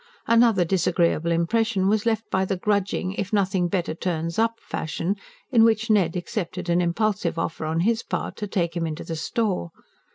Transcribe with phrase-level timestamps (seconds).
[0.25, 5.15] Another disagreeable impression was left by the grudging, if nothing better turns up fashion,
[5.51, 9.15] in which Ned accepted an impulsive offer on his part to take him into the
[9.15, 9.69] store.